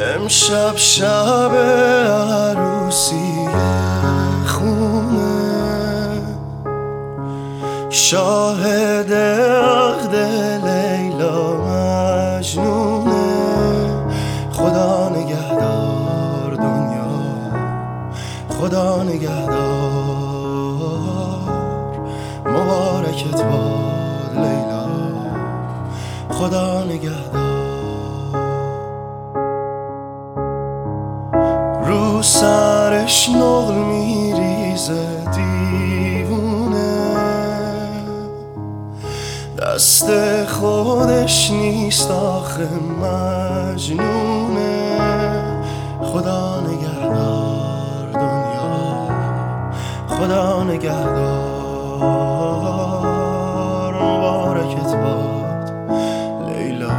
[0.00, 1.54] امشب شب
[2.06, 3.48] عروسی
[4.46, 6.22] خونه.
[7.90, 10.14] شاهد عقد
[10.64, 13.22] لیلا مجنونه.
[14.52, 17.12] خدا نگهدار دنیا.
[18.48, 19.60] خدا نگهدار.
[22.46, 24.86] مبارکت باد لیلا.
[26.30, 27.39] خدا نگهدار.
[32.22, 37.00] سرش نقل میریزه دیوونه.
[39.58, 40.10] دست
[40.44, 42.68] خودش نیست آخه
[43.02, 44.20] مجنونه.
[46.02, 49.08] خدا نگهدار دنیا.
[50.08, 51.50] خدا نگهدار.
[54.02, 55.72] مبارکت باد
[56.48, 56.90] لیلا.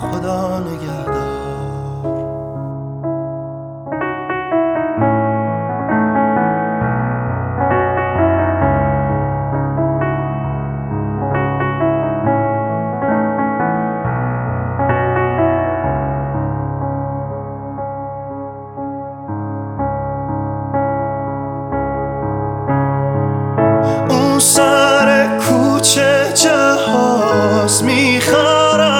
[0.00, 1.17] خدا نگهدار.
[28.48, 28.97] Sarah.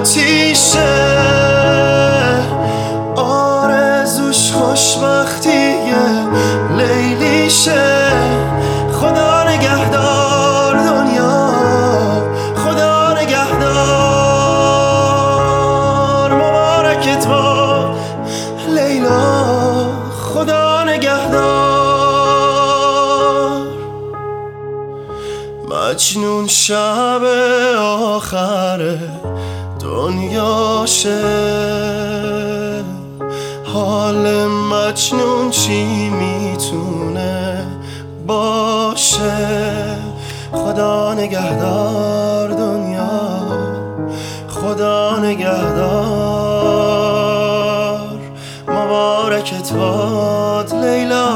[0.00, 0.94] آتیشه.
[3.16, 5.96] آرزوش خوشبختیه.
[6.76, 8.12] لیلیشه.
[9.00, 11.50] خدا نگهدار دنیا.
[12.56, 13.80] خدا نگهدار.
[16.34, 17.96] مبارکت باد
[18.68, 19.44] لیلا.
[20.34, 21.90] خدا نگهدار.
[25.70, 27.22] مجنون شب
[30.00, 31.20] دنیاشه
[33.64, 37.66] حال مجنون چی می‌تونه
[38.26, 39.96] باشه؟
[40.52, 43.20] خدا نگهدار دنیا.
[44.48, 46.60] خدا نگهدار.
[48.68, 51.28] مبارکت باد لیلا.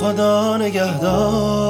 [0.00, 1.67] خدا نگهدار.